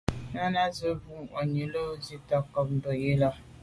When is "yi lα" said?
3.01-3.29